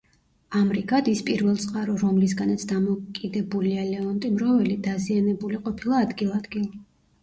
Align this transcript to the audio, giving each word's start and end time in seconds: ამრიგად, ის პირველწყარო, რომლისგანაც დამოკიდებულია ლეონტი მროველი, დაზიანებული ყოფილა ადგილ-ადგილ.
ამრიგად, 0.59 1.11
ის 1.11 1.21
პირველწყარო, 1.27 1.99
რომლისგანაც 2.05 2.65
დამოკიდებულია 2.73 3.87
ლეონტი 3.93 4.35
მროველი, 4.41 4.83
დაზიანებული 4.91 5.65
ყოფილა 5.71 6.07
ადგილ-ადგილ. 6.13 6.71